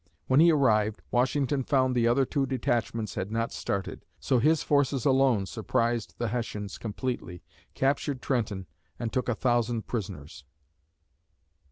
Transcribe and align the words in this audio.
When 0.25 0.39
he 0.39 0.51
arrived, 0.51 1.03
Washington 1.11 1.63
found 1.63 1.93
the 1.93 2.07
other 2.07 2.25
two 2.25 2.47
detachments 2.47 3.13
had 3.13 3.31
not 3.31 3.51
started, 3.53 4.03
so 4.19 4.39
his 4.39 4.63
forces 4.63 5.05
alone 5.05 5.45
surprised 5.45 6.15
the 6.17 6.29
Hessians 6.29 6.79
completely, 6.79 7.43
captured 7.75 8.19
Trenton 8.19 8.65
and 8.97 9.13
took 9.13 9.29
a 9.29 9.35
thousand 9.35 9.85
prisoners! 9.85 10.43